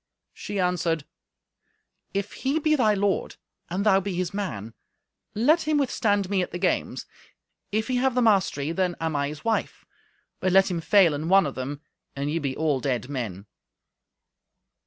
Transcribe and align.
She 0.33 0.59
answered, 0.59 1.05
"If 2.11 2.33
he 2.33 2.57
be 2.57 2.75
thy 2.75 2.95
lord, 2.95 3.35
and 3.69 3.85
thou 3.85 3.99
be 3.99 4.15
his 4.15 4.33
man, 4.33 4.73
let 5.35 5.67
him 5.67 5.77
withstand 5.77 6.27
me 6.27 6.41
at 6.41 6.49
the 6.49 6.57
games. 6.57 7.05
If 7.71 7.87
he 7.87 7.97
have 7.97 8.15
the 8.15 8.21
mastery, 8.23 8.71
then 8.71 8.95
I 8.99 9.05
am 9.05 9.29
his 9.29 9.45
wife, 9.45 9.85
but 10.39 10.51
let 10.53 10.71
him 10.71 10.81
fail 10.81 11.13
in 11.13 11.29
one 11.29 11.45
of 11.45 11.53
them, 11.53 11.81
and 12.15 12.31
ye 12.31 12.39
be 12.39 12.57
all 12.57 12.79
dead 12.79 13.09
men." 13.09 13.45